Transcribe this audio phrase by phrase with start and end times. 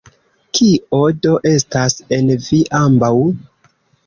[0.59, 3.13] Kio do estas en vi ambaŭ?